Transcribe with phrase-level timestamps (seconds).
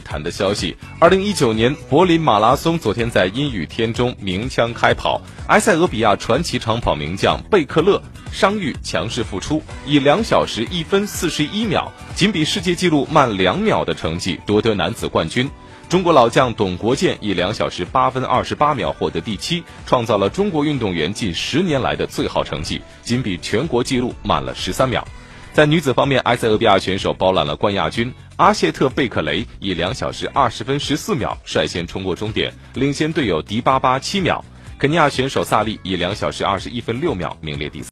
[0.00, 15.50] 谈的消息，二零一九年柏林马拉松昨天在阴雨天中鸣枪开跑，埃塞俄比亚传奇长跑名将贝克勒伤愈强势复出，以两小时一分四十一秒，仅比世界纪录慢两秒的成绩夺得男子冠军。
[15.88, 25.02] 中国老将董国建以两小时八分二十八秒获得第七，创造了中国运动员近十年来的最好成绩，仅比全国纪录慢了十三秒。
[25.58, 28.14] 在女子方面，埃塞俄比亚选手包揽了冠亚军。
[28.36, 34.44] 阿谢特贝克雷以两小时二十分十四秒率先冲过终点，领先队友迪巴巴七秒。
[34.78, 37.86] 肯尼亚选手萨利以两小时二十一分六秒名列第三。